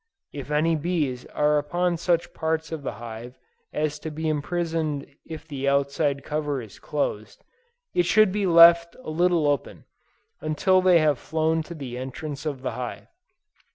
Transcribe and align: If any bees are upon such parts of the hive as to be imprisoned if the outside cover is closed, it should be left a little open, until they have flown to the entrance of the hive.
If 0.33 0.49
any 0.49 0.75
bees 0.75 1.27
are 1.27 1.59
upon 1.59 1.95
such 1.95 2.33
parts 2.33 2.71
of 2.71 2.81
the 2.81 2.93
hive 2.93 3.37
as 3.71 3.99
to 3.99 4.09
be 4.09 4.27
imprisoned 4.29 5.05
if 5.29 5.47
the 5.47 5.69
outside 5.69 6.23
cover 6.23 6.59
is 6.59 6.79
closed, 6.79 7.43
it 7.93 8.07
should 8.07 8.31
be 8.31 8.47
left 8.47 8.95
a 9.03 9.11
little 9.11 9.45
open, 9.47 9.85
until 10.39 10.81
they 10.81 10.97
have 10.97 11.19
flown 11.19 11.61
to 11.61 11.75
the 11.75 11.99
entrance 11.99 12.47
of 12.47 12.63
the 12.63 12.71
hive. 12.71 13.05